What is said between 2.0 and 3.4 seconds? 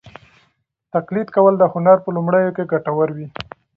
په لومړیو کې ګټور وي.